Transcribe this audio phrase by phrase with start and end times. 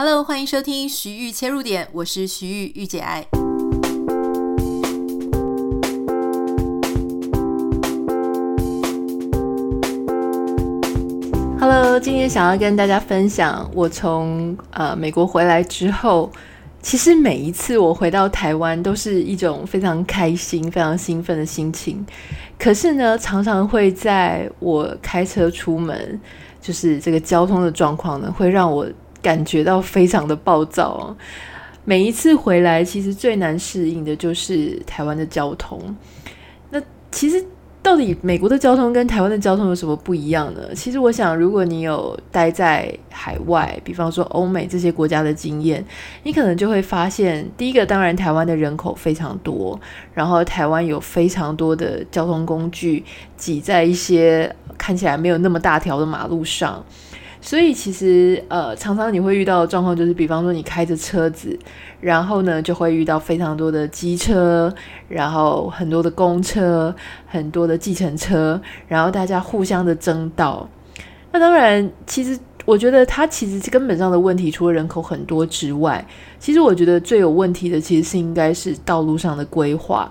[0.00, 3.26] Hello，欢迎收听徐玉切入点，我是徐玉御姐爱。
[11.58, 16.30] Hello，今天想要跟大家分享，我从呃美国回来之后，
[16.80, 22.06] 其实每一次我回到台湾，都是一种非常开心、非常兴奋的心情。
[22.56, 26.20] 可是呢，常常会在我开车出门，
[26.60, 28.86] 就是这个交通的状况呢，会让我。
[29.22, 31.16] 感觉到非常的暴躁啊！
[31.84, 35.96] 每一次回来，其实最难适应的就是台湾的交通。
[36.70, 36.80] 那
[37.10, 37.42] 其实
[37.80, 40.60] 到底美国的交通跟台湾的交通有什么不一样呢？
[40.74, 45.82] 其实我想，如果你有待在海外，比方说欧美这些国家的经验，
[46.24, 49.80] 你可能就会发现，第一个，当然台湾的人口非常多，
[50.12, 53.02] 然后台湾有非常多的交通工具
[53.38, 56.84] 挤在一些看起来没有那么大条的马路上。
[57.40, 61.56] 所以其实呃，常常你会遇到的状况就是，比方说你开着车子，
[62.00, 64.72] 然后呢就会遇到非常多的机车，
[65.08, 66.94] 然后很多的公车，
[67.26, 70.68] 很多的计程车，然后大家互相的争道。
[71.30, 76.04] 那当然，其实我觉得它其实根本上的问题，除了人口很多之外，
[76.40, 80.10] 其实我觉得最有问题的其实是应该是道路上的规划。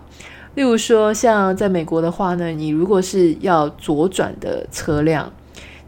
[0.55, 5.31] 例如说，像在美国的话呢，你如果是要左转的车辆。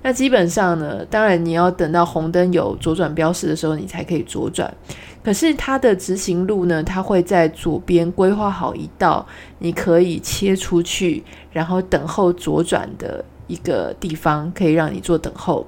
[0.01, 4.73] 那基本上呢，当然你要等到红灯有左转标识的时候，你才可以左转。
[5.21, 9.25] 可是它的直行路呢，它会在左边规划好一道，
[9.57, 15.67] 你可以切出去，然后等候左转的一个地方，可以让你做等候。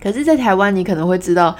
[0.00, 1.56] 可是，在台湾，你可能会知道，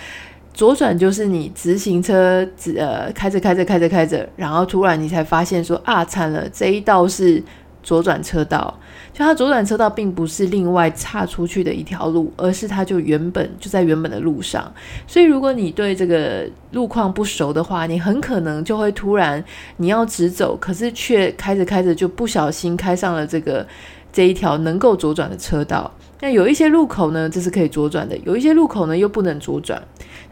[0.53, 7.43] 左转就是你直行车，呃，开着开着开着开着，然后突然你才发现说啊，惨了，这一道是。
[7.89, 8.79] 左转车道，
[9.15, 14.71] 就它左转车道并不是另外岔出去的一条路，而是它就原本就在原本的路上。
[15.07, 19.43] 所以如果你对这个路况不熟的话，你很可能就会突然
[19.79, 23.67] 你要直走，可是却开着开着就不小心开上了这个
[24.13, 25.91] 这一条能够左转的车道。
[26.21, 29.83] 那有一些路口呢，这是可以左转的；有一些路口呢，又不能左转。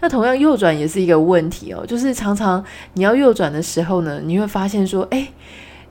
[0.02, 2.62] 那同样右转也是一个问题哦，就是常常
[2.92, 5.26] 你要右转的时候呢，你会发现说，哎。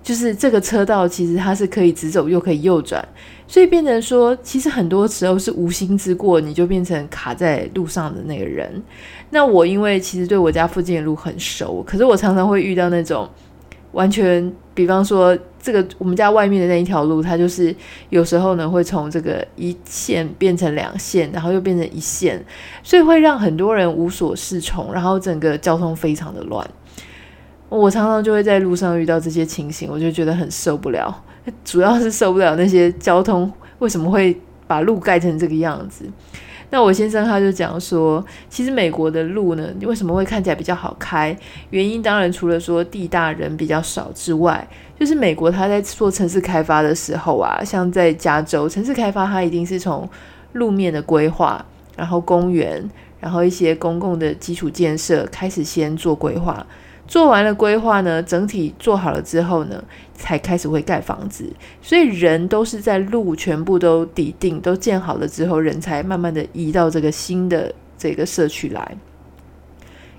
[0.05, 3.03] 就是这个车道，其实它是可以直走又可以右转，
[3.47, 8.71] 所以变成说，其实很多时候是无心之过，你就变成卡在路上的那个人。
[9.31, 13.27] 那我因为其实对我家附近的路很熟，可是我常常会遇到那种
[13.93, 17.75] 完全，比方说这个我们家外面的那一条路，它就是
[18.11, 22.39] 有时候呢会从这个一线变成两线，然后又变成一线，
[22.83, 26.69] 所以会让很多人无所适从，然后整个交通非常的乱。
[27.75, 31.23] 我常常就会在路上遇到这些情形，我就觉得很受不了。
[31.63, 36.05] 主要是受不了那些交通为什么会把路盖成这个样子。
[36.71, 41.37] 那我先生他就讲说，其实美国的路呢，为什么会看起来比较好开？
[41.69, 44.67] 原因当然除了说地大人比较少之外，
[44.99, 50.09] 就是美国他在做城市开发的时候啊，像在加州城市开发，它一定是从
[50.53, 51.63] 路面的规划，
[51.95, 56.65] 然后公园，然后一些公共的基础建设开始先做规划。
[57.07, 59.83] 做完了规划呢，整体做好了之后呢，
[60.15, 61.45] 才开始会盖房子。
[61.81, 68.97] 所以人都是在路全部都底定、都建好了之后，人才慢慢的移到这个新的这个社区来。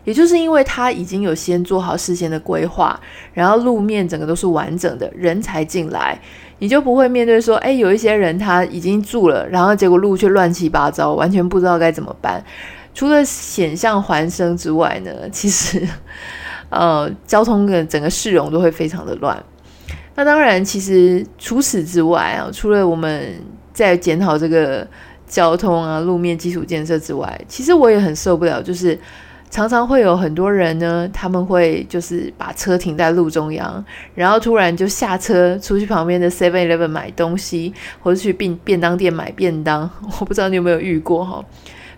[0.05, 2.99] 也就是因为他已经有先做好事先的规划，
[3.35, 6.17] 然后路面整个都是完整的，人才进来，
[6.61, 12.41] 你就不会面对说，哎，有一些人他已经住了，然后结果路却乱七八糟，完全不知道该怎么办。
[12.95, 15.85] 除了险象环生之外呢，其实。
[16.69, 19.43] 呃，交通的整个市容都会非常的乱。
[20.15, 23.35] 那当然，其实除此之外啊，除了我们
[23.75, 24.87] 在检讨这个
[25.27, 28.99] 交通啊、路面基础建设之外，其实我也很受不了，就是
[29.51, 33.85] 常常会有很多人呢，他们会就是把车停在路中央，
[34.15, 39.89] 然后突然就下车出去旁边的 Seven Eleven 买东西，或者去便便当店买便当。
[40.19, 41.45] 我不知道你有没有遇过哈？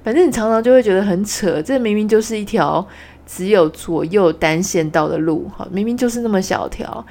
[0.02, 2.84] 反正你常常就会觉得很扯，这明明就是一条。
[3.30, 7.04] 只有左右单线道的路，哈，明明就是那么小条，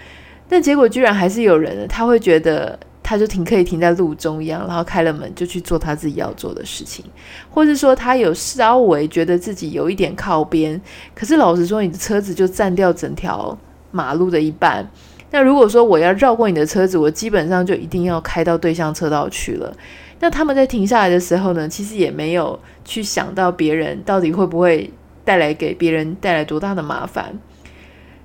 [0.49, 7.05] 但结果居然还是有人，他会觉得他就停可以停在路中央，然后开了门就去做他自己要做的事情，
[7.51, 10.81] 或是说他有稍微觉得自己有一点靠边，
[11.13, 13.55] 可是老实说，你的车子就占掉整条
[13.91, 14.89] 马路的一半。
[15.29, 19.71] 那如果说我要绕过你的车子，我基本上就一定要开到对向车道去了。
[20.19, 24.91] 那他们在停下来的时候呢，其实也没有去想到别人到底会不会。
[25.27, 27.37] 带来给别人带来多大的麻烦？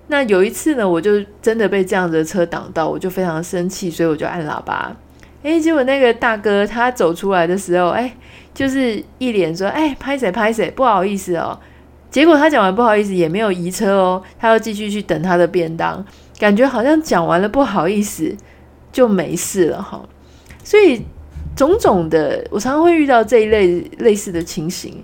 [0.07, 4.95] 那有一次呢，我就真的被这样子的车挡到，我就非常生气，所以我就按喇叭。
[5.43, 8.13] 诶，结果那个大哥他走出来的时候，诶，
[8.55, 11.59] 就是一脸说：“诶，拍谁拍谁，不好意思哦。”
[12.09, 16.05] 结果他讲完不好意思也没有移车哦，他要继续去等他的便当，
[16.39, 18.33] 感觉好像讲完了不好意思
[18.93, 20.01] 就没事了哈。
[20.63, 21.03] 所以
[21.57, 25.03] 种种的，我常常会遇到这一类类似的情形。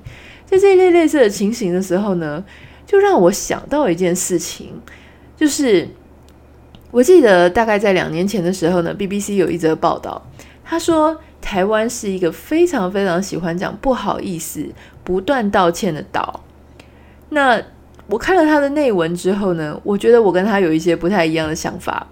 [0.51, 2.43] 在这一类类似的情形的时候呢，
[2.87, 4.81] 就让我想到一件事情，
[5.37, 5.87] 就是
[6.91, 10.27] 我记得大概在两年前的时候呢，BBC 有一则报道，
[10.65, 14.67] 他说台湾是一个非常非常喜欢讲不好意思、
[15.05, 16.43] 不断道歉的岛。
[17.29, 17.63] 那
[18.07, 22.07] 我看了他的内文之后呢，我觉得我跟他有一些不太一样的想法。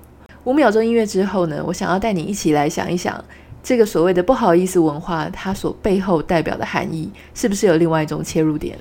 [0.45, 3.25] 五秒钟音乐之后呢，我想要带你一起来想一想，
[3.67, 8.79] 这个所谓的不好意思文化，它所背后代表的含义，是不是有另外一种切入点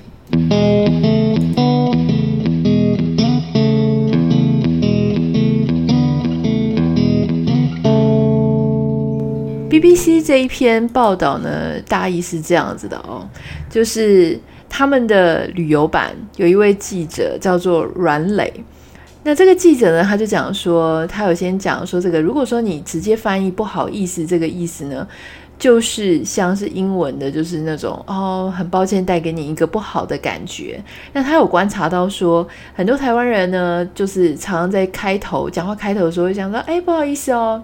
[9.68, 13.28] ？BBC 这一篇报道呢，大意是这样子的哦，
[13.68, 14.38] 就是。
[14.68, 18.52] 他们的旅游版有一位记者叫做阮磊，
[19.26, 25.04] 那这个记者呢，他就讲说，他有先讲说，这个如果说你直接翻译不好意思，这个意思呢，
[25.58, 30.80] 就是像是英文的，就是那种哦，很抱歉带给你一个不好的感觉。
[31.12, 37.60] 那他有观察到说，很多台湾人呢，就是常常在开头讲话开头的时候会讲说，哎，不好意思哦。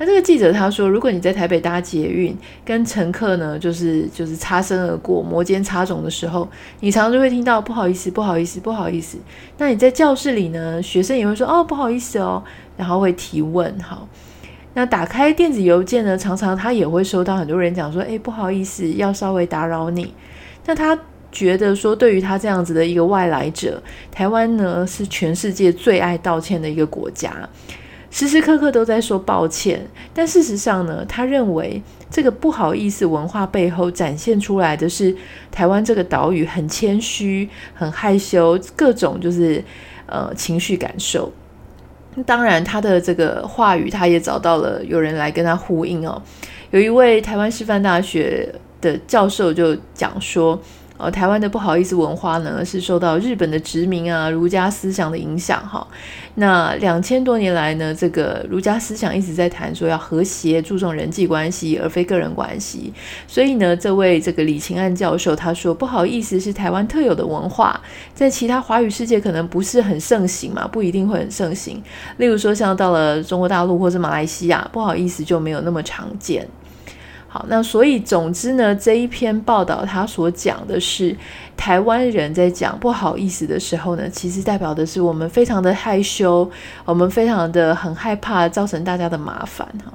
[0.00, 6.48] 那这个记者他说，如果你在台北搭捷运，跟乘客呢，就是就是擦身而过，摩肩擦踵的时候，
[6.78, 9.18] 你常常就会听到不好意思，不好意思，不好意思。
[9.56, 12.40] 那你在教室里呢，学生也会说哦，不好意思哦，
[12.76, 13.76] 然后会提问。
[13.80, 14.08] 好，
[14.74, 20.14] 那打开电子邮件呢，常常他也会收到很多人讲说，诶，不好意思，要稍微打扰你。
[20.64, 20.96] 那他
[21.32, 27.48] 觉得说，对于他这样子的一个外来者，台湾呢是全世界最爱道歉的一个国家。
[28.10, 35.14] 时时刻刻都在说抱歉，但事实上呢，他认为这个不好意思文化背后展现出来的是
[35.50, 39.62] 台湾这个岛屿很谦虚、很害羞，各种就是
[40.06, 41.30] 呃情绪感受。
[42.24, 46.20] 当然，他的这个话语他也找到了有人来跟他呼应哦。
[46.70, 50.58] 有一位台湾师范大学的教授就讲说。
[50.98, 55.86] 呃，台湾的不好意思文化呢，是受到日本的殖民啊、儒家思想的影响哈。
[56.34, 62.92] 那两千多年来呢，这个儒家思想一直在谈说要和谐、注重人际关系，而非个人关系。
[63.28, 67.80] 所以呢，这位这个李清安教授他说，不好意思是台湾特有的文化，
[68.12, 71.80] 在其他华语世界可能不是很盛行嘛，不一定会很盛行。
[72.16, 76.48] 例如说，像到了中国大陆或是马来西亚，不好意思就没有那么常见。
[77.30, 81.14] 好，那所以总之呢，这一篇报道他所讲的是
[81.58, 86.50] 台湾人在讲不好意思的时候呢，其实代表的是我们非常的害羞，
[86.86, 89.92] 我们非常的很害怕造成大家的麻烦哈。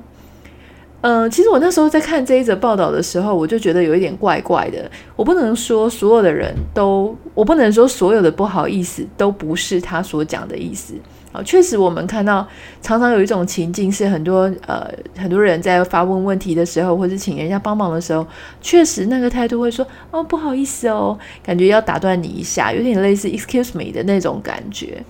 [1.01, 4.89] 嗯，其实我那时候在看这一则报道的时候，我就觉得有一点怪怪的。
[5.15, 10.93] 我不能说所有的人都，我不能说所有的不好意思都不是他所讲的意思。
[11.33, 12.47] 啊，确实，我们看到
[12.79, 14.87] 常常有一种情境是很多呃
[15.17, 18.23] 很多人在发问问题的时候，或者请人家帮忙的时候，
[18.61, 25.03] 确实那个态度会说哦不好意思哦，感觉要打断你一下，有点类似 excuse me 的那种感觉。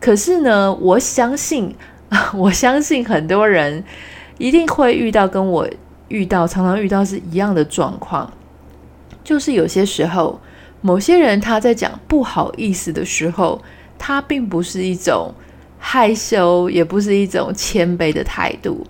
[0.00, 1.74] 可是呢，我相信
[2.32, 3.84] 我相信很多人
[4.38, 5.68] 一定会遇到跟我
[6.08, 8.32] 遇到常常遇到是一样的状况，
[9.22, 10.40] 就是有些时候
[10.80, 13.60] 某些人他在讲不好意思的时候，
[13.98, 15.34] 他并不是一种。
[15.80, 18.86] 害羞也不是一种谦卑的态度。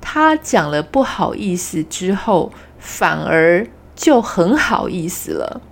[0.00, 5.62] 他讲了不好意思之后，反而就很好意思了。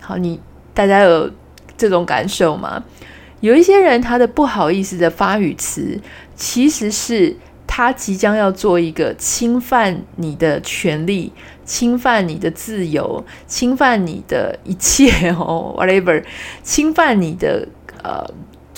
[0.00, 0.40] 好，你
[0.72, 1.28] 大家有
[1.76, 2.84] 这种感受吗？
[3.40, 6.00] 有一些人他的不好意思的发语词，
[6.36, 11.32] 其实是他即将要做一个侵犯你的权利、
[11.64, 16.22] 侵犯你的自由、侵犯你的一切 哦，whatever，
[16.62, 17.66] 侵犯你的
[18.04, 18.24] 呃。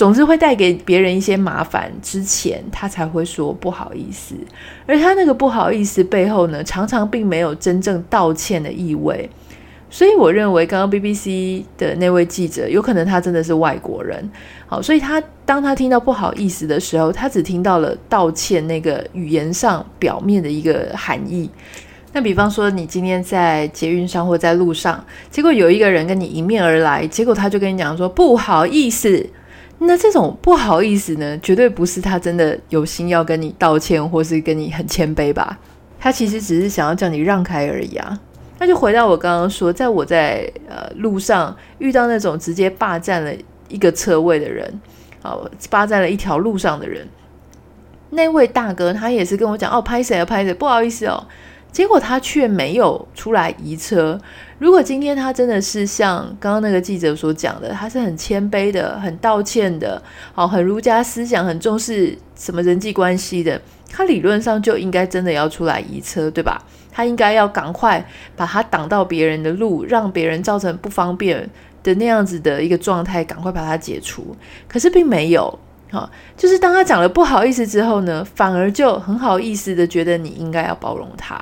[0.00, 4.34] 总之会带给别人一些麻烦，之前他才会说不好意思，
[4.86, 9.28] 而他那个不好意思背后呢，常常并没有真正道歉的意味。
[9.90, 14.26] 所以我认为，刚刚 BBC 的那位记者，有可能他真的是外国人。
[14.66, 21.50] 好，所以他当他听到不好意思的时候，他只听到了道歉那个语言上表面的一个含义。
[22.14, 29.28] 那比方说，你今天在捷运上或在路上，结果有一个人跟你迎面而来，结果他就跟你讲说不好意思。
[29.82, 35.58] 那这种不好意思呢，绝对不是他真的有心要跟你道歉，或是跟你很谦卑吧？
[35.98, 38.20] 他其实只是想要叫你让开而已啊。
[38.58, 43.32] 那就回到我刚刚说，在我在呃路上遇到那种直接霸占了
[43.68, 44.80] 一个车位的人，
[45.22, 45.34] 啊，
[45.70, 47.08] 霸占了一条路上的人，
[48.10, 51.26] 那位大哥他也是跟我讲哦，拍谁啊拍谁，不好意思哦。
[51.72, 54.20] 结果他却没有出来移车。
[54.58, 60.02] 如果今天他真的是像刚刚那个记者所讲的，他是很谦卑的、很道歉的，
[60.34, 66.62] 好，很儒家思想、很重视什么人际关系的，他理论上就应该真的要出来移车，对吧？
[66.92, 71.48] 他应该要赶快把他挡到别人的路，让别人造成不方便
[71.84, 74.36] 的那样子的一个状态，赶快把它解除。
[74.68, 75.56] 可是并没有，
[75.90, 81.38] 好，就是当他讲了不好意思之后呢，反而就很好意思的觉得你应该要包容他。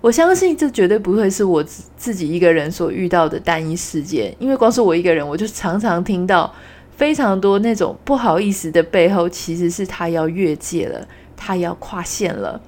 [0.00, 1.64] 我相信这绝对不会是我
[1.96, 6.52] 自己一个人所遇到的单一事件，因为光是我一个人，我就常常听到
[6.96, 11.06] 非常多那种不好意思的背后，其实是他要越界了，
[11.36, 12.60] 他要跨线了。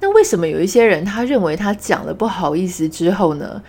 [0.00, 3.60] 那为什么有一些人他认为他讲了不好意思之后呢，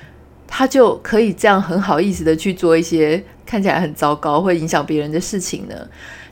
[0.53, 5.75] 他就可以这样很好意思的去做一些看起来很糟糕、会影响别人的事情呢？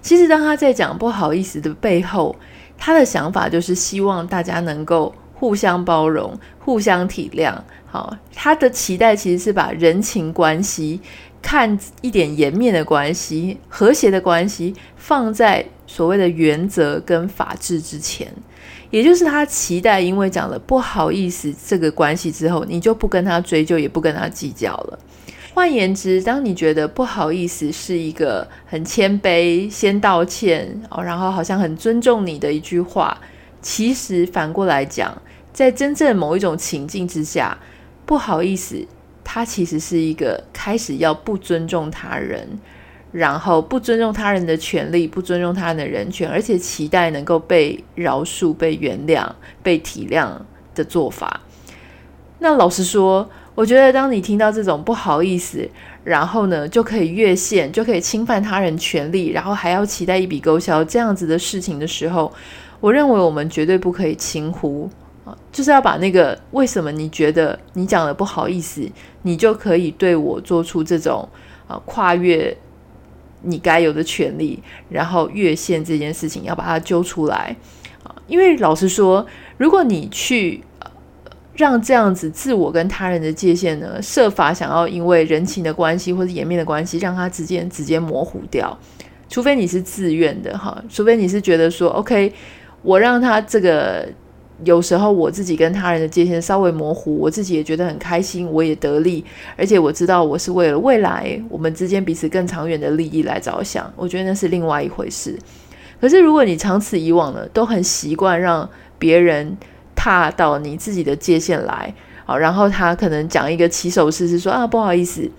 [0.01, 2.35] 其实当他在讲不好意思的背后，
[2.77, 7.55] 他的想法就是希望大家能够互相包容、互相体谅。
[7.87, 10.99] 好，他的期待其实是把人情关系、
[11.41, 18.31] 看一点颜面的关系、和谐的关系放在所谓的原则跟法治之前。
[18.91, 24.99] 也就是他期待，因为讲了不好意思这个关系之后，你就不跟他追究，也不跟他计较了。
[25.53, 33.15] 换言之，当你觉得不好意思是一个很谦卑、先道歉哦，然后好像很尊重你的一句话，
[33.61, 37.57] 其实反过来讲，在真正某一种情境之下，
[38.05, 38.83] 不好意思，
[39.31, 42.49] 他其实是一个开始要不尊重他人。
[43.11, 49.27] 然后不尊重他人的权利，不尊重他人的人权，而且期待能够被饶恕、被原谅、
[49.63, 50.29] 被体谅
[50.75, 51.41] 的做法。
[52.37, 55.67] 那老实说，我觉得当你听到这种不好意思，
[56.03, 62.31] 然后呢就可以越线，就可以侵犯他人权利，然后还要期待一笔勾销这样子的事情的时候，
[62.79, 64.87] 我认为我们绝对不可以轻忽，
[65.51, 68.81] 就是要把那个为什么你觉得你讲的不好意思，
[69.21, 71.27] 你就可以对我做出这种
[71.67, 72.55] 啊跨越。
[73.41, 77.55] 你该有的权利，然后越线这件事情要把它揪出来
[78.03, 78.13] 啊！
[78.27, 79.25] 因为老实说，
[79.57, 80.61] 如果你去
[81.53, 88.77] 让这样子自我跟他人的界限呢，设法想要因为人情的关系或者颜面的关系，让它之间直接模糊掉，
[89.29, 92.33] 除非你是自愿的哈，除非你是觉得说，OK，
[92.81, 94.05] 我让他这个。
[94.65, 99.23] 有时候我自己跟他人的界限稍微模糊，我自己也觉得很开心，我也得利，
[99.55, 105.37] 而且我知道我是为了未来我们之间彼此更长远的利益来着想，我觉得那是另外一回事。
[106.01, 109.57] 可是如果你长此以往呢，都很习惯让别人
[109.95, 111.93] 踏到你自己的界限来，
[112.25, 115.29] 好，然后他可能讲一个起手式是说啊不好意思，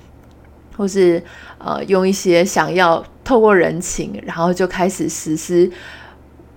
[0.76, 1.22] 或是
[1.58, 5.70] 呃用一些想要透过人情，然后就开始实施。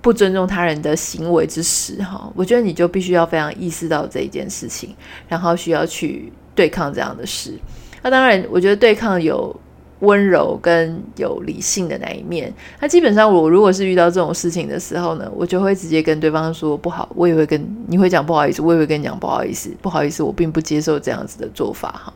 [0.03, 4.93] 不尊重他人的行为之时，哈，我觉得你就必须要非常意识到这一件事情，
[5.29, 7.57] 然后需要去对抗这样的事。
[8.01, 9.55] 那当然，我觉得对抗有
[10.01, 12.53] 温柔跟有理性的那一面。
[12.81, 22.13] 那基本上，我如果是遇到这种事情的时候呢，我就会直接跟对方说不好，我也会跟你会讲不好意思，我也会跟你讲不好意思，不好意思，我并不接受这样子的做法，哈。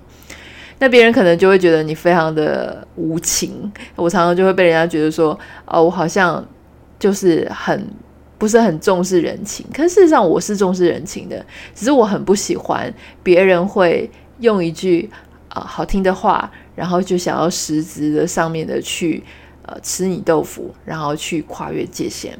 [0.77, 3.72] 那别人可能就会觉得你非常的无情。
[3.96, 6.46] 我常常就会被人家觉得说，哦，我好像。
[7.00, 7.88] 就是很
[8.38, 15.10] 不是很重视人情，可事实上我是重视人情的，只是我很不喜欢别人会用一句
[15.50, 19.24] 啊、好听的话，然后就想要实质的上面的去
[19.63, 22.38] 呃吃你豆腐，然后去跨越界限。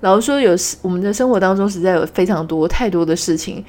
[0.00, 3.62] 老实说，有我们的生活当中实在有非常多太多的事情，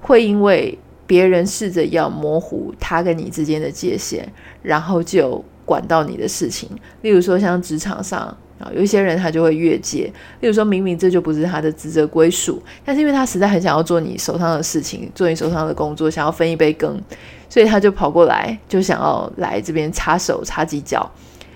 [0.00, 4.26] 会因为别人试着要模糊他跟你之间的界限，
[4.62, 6.70] 然后就管到你的事情。
[7.02, 8.34] 例如说，像职场上。
[8.58, 17.00] 啊，有一些人他就会越界，例如说明明这就不是他的职责归属，但是因为他实在很想要做你手上的事情，做你手上的工作，想要分一杯羹，
[17.48, 21.08] 所以他就跑过来，就想要来这边插手插几脚，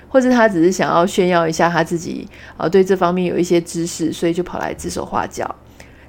[0.09, 5.53] 或者他只是想要炫耀一下他自己啊，对这方面有一些知识，所以就跑来指手画脚。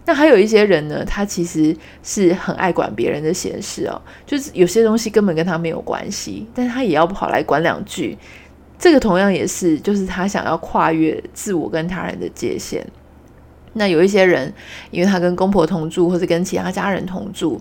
[0.05, 1.73] 那还有一些人呢，他其实
[2.03, 8.17] 是很爱管别人的闲事哦，就是有些东西根本跟他没有关系，但是他也要跑来管两句。
[8.77, 12.85] 这个同样也是，就是他想要跨越自我跟他人的界限。
[13.75, 14.53] 那有一些人，
[14.91, 17.59] 因为他跟公婆同住，或者跟其他家人同住，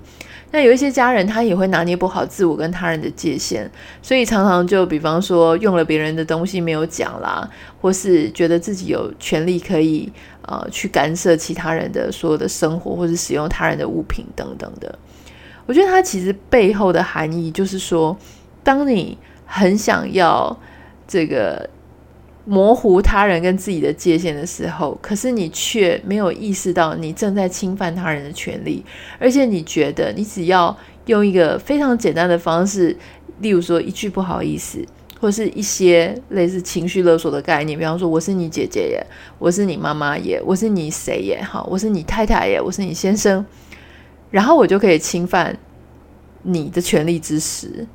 [0.50, 3.70] 那有一些家人他也会拿捏不好自我跟他人的界限，
[4.02, 7.48] 所以常常就比方说用了别人的东西没有讲啦，
[7.80, 14.98] 或是觉得自己有权利可以呃去干涉其他人的所有的生活，或是使用他人的物品等等的。
[15.64, 18.14] 我觉得他其实背后的含义就是说，
[18.62, 19.16] 当你
[19.46, 20.54] 很想要。
[21.12, 21.68] 这个
[22.46, 28.82] 模糊他人跟自己的界限的时候，可是你却没有意识到你正在侵犯他人的权利，
[29.18, 32.96] 而且你觉得你只要用一个非常简单的方式，
[33.40, 34.82] 例如说一句不好意思，
[35.20, 39.06] 或是一些类似情绪勒索的概念，比方说我是你姐姐耶，
[39.38, 43.44] 我是你妈妈耶，我是你谁耶，好，我是你太太耶，我是你先生，
[44.30, 45.58] 然后我就可以侵犯
[46.42, 47.86] 你的权利之时。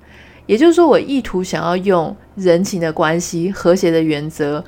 [0.47, 4.63] 也就是说，我意图想要用人情的关系、和谐的原则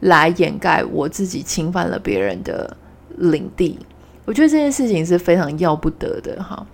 [0.00, 2.74] 来掩盖我自己侵犯了别人的
[3.18, 3.78] 领地。
[4.24, 6.66] 我觉得这件事情是非常要不得的哈。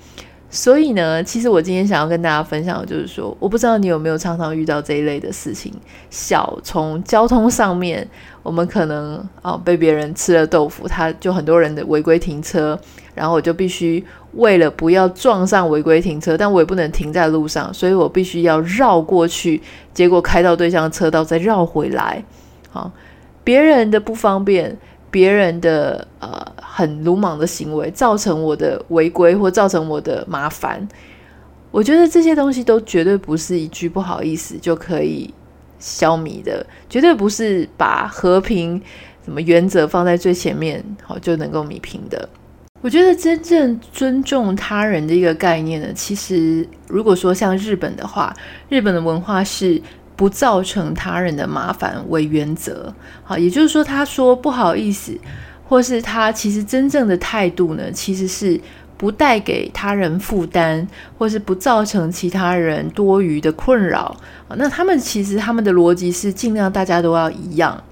[0.53, 5.73] 所以呢，其实我今天想要跟大家分享的就是说，我不知道你有没有常常遇到这一类的事情。
[6.11, 8.07] 小从交通上面，
[8.43, 12.79] 我们可能啊、被别人吃了豆腐，他就很多人的违规停车。
[13.15, 14.03] 然后我就必须
[14.33, 19.61] 为了不要撞上违规停车，但我也不能停在路上，所以我必须要绕过去，
[19.93, 22.23] 结果开到对向车道再绕回来。
[22.71, 22.91] 好，
[23.43, 24.79] 别人的不方便，
[25.11, 30.87] 别人的呃很鲁莽的行为，造成我的违规或造成我的麻烦。
[31.73, 35.33] 我觉得这些东西都绝对不是一句不好意思就可以
[35.79, 38.81] 消弭的，绝对不是把和平
[39.25, 42.29] 什么原则放在最前面，好就能够弭平的。
[42.83, 48.35] 我觉得真正尊重他人的一个概念呢，其实如果说像日本的话，
[48.71, 49.81] 日本的文化是
[50.17, 52.93] 不造成他人的麻烦为原则。
[53.23, 55.15] 好，也就是说，他说不好意思，
[55.69, 58.59] 或是他其实真正的态度呢，其实是
[58.97, 64.17] 不带给他人负担，或是不造成其他人多余的困扰。
[64.57, 67.83] 那他们其实他们的逻辑是尽量大家都要一样。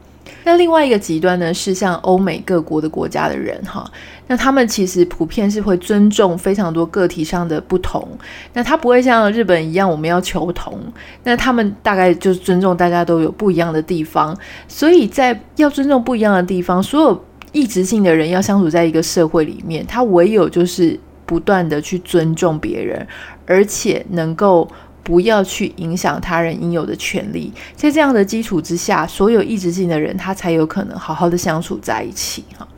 [0.49, 3.85] 那另外一个极端呢，是像欧美各国的国家的人哈，
[4.29, 8.09] 那他们其实普遍是会尊重非常多个体上的不同，
[8.55, 10.81] 那他不会像日本一样，我们要求同，
[11.23, 14.35] 那他们大概就是尊重大家都有不一样的地方，
[14.67, 23.07] 所以在要尊重不一样的地方，所有异质性的人要相处在一个社会里面，他唯有就是不断的去尊重别人，
[23.45, 24.67] 而且能够。
[25.09, 32.69] 不要去影响他人应有的权利，在这样的基础之下，所有异质性的人他才有可能好好的相处在一起哈。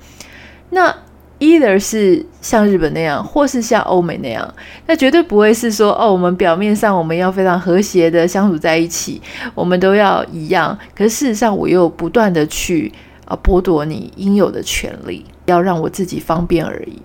[0.71, 0.95] 那
[1.41, 4.55] either 是像日本那样，或是像欧美那样，
[4.87, 9.21] 那绝对不会是说哦，我们表面上我们要非常和谐的相处在一起，
[9.53, 10.79] 我们都要一样。
[10.95, 12.93] 可是事实上，我又不断的去
[13.25, 17.03] 啊剥夺你应有的权利，要让我自己方便而已。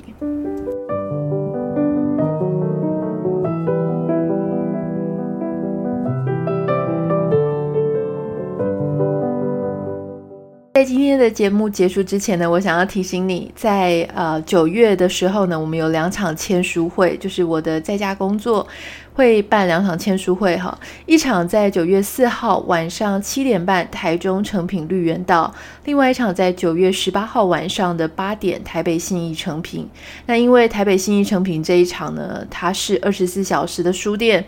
[10.85, 18.65] 今天的节目结束之前呢，我想要提醒你在，呃九月的时候呢，我们有两场签书会，就是我的在家工作
[19.11, 25.51] 会办两场签书会哈，一场在九月四号晚上七点半台中诚品绿园道，
[25.85, 29.89] 另外一场在九月十八号晚上的八点台北信义诚品。
[30.27, 34.45] 那因为台北信义诚品这一场呢，它是二十四小时的书店，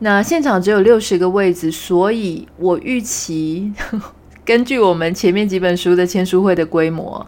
[0.00, 3.72] 那现场只有六十个位置，所以我预期。
[4.50, 7.24] 根据我们前面几本书的签书会的规模，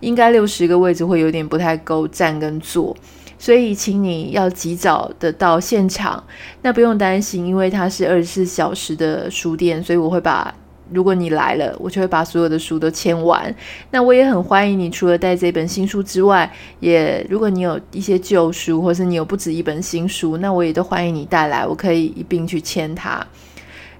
[0.00, 2.94] 应该六十个位置会有点不太够站跟坐，
[3.38, 6.22] 所以请你要及早的到现场。
[6.60, 10.54] 那不用担心，因为它是二十四小时的书店，所以我会把，
[10.92, 13.56] 如果你来了，我就会把所有的书都签完。
[13.90, 23.26] 那我也很欢迎你，除了带这本新书之外，也如果你有一些旧书，或是你有不止一本新书，那我也都欢迎你带来，我可以一并去签它。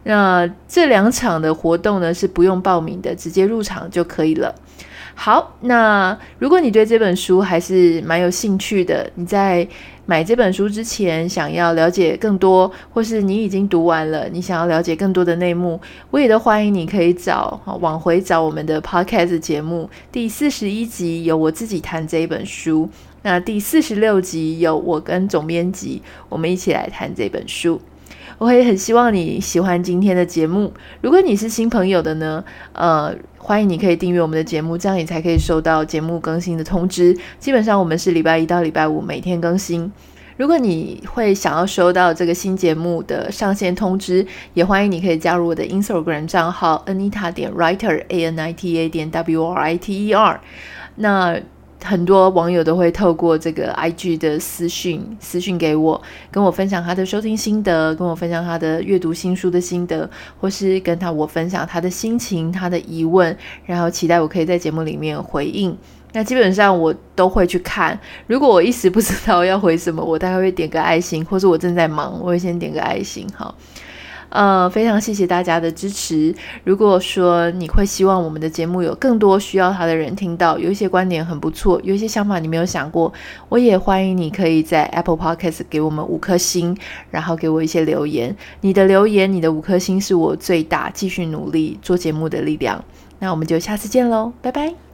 [0.09, 4.55] 那这两场的活动呢，是不用报名的，直接入场就可以了。
[5.17, 9.67] 好，那如果你对这本书还是蛮有兴趣的，你在
[10.05, 22.89] 买这本书之前想要了解更多，或是你已经读完了，你想要了解更多的内幕，我也都欢迎你可以找往回找我们的 Podcast 节目，第四十一集有我自己谈这一本书，
[23.23, 27.81] 那第四十六集有我跟总编辑我们一起来谈这本书。
[28.39, 30.73] 我也很希望你喜欢今天的节目。
[31.01, 37.17] 如果你是新朋友的呢，呃，欢迎你可以订阅我们的节目，这样你才可以收到节目更新的通知。
[37.39, 39.91] 基本上我们是礼拜一到礼拜五每天更新。
[40.37, 50.09] 如果你会想要收到这个新节目的上线通知，也欢迎你可以加入我的 Instagram 账号 Anita 点 Writer A N I T A 点 W R I T
[50.09, 50.39] E R。
[50.97, 51.41] 那
[51.85, 60.09] 很多网友都会透过这个 IG 的私讯私讯给我，跟我分享他的收听心得，跟我分享他的阅读新书的心得，
[60.41, 65.77] 或是跟他我分享他的心情、他的疑问，然后期待我可以在节目里面回应。
[66.13, 73.29] 那基本上我都会去看，如果我一时不知道要回什么，我大概会点个爱心，或是我正在忙，我会先点个爱心。
[73.35, 73.55] 好。
[74.29, 76.35] 呃，非常谢谢大家的支持。
[76.65, 83.13] 如果说你会希望我们的节目有更多需要他的人听到，有一些观点很不错，有一些想法你没有想过，
[83.49, 86.77] 我也欢迎你可以在 Apple Podcast 给我们五颗星，
[87.11, 88.37] 然后给我一些留言。
[88.61, 92.85] 你的留言，你的五颗星是我最大继续努力做节目的力量。
[93.19, 94.86] 那我们就下次见喽，拜拜。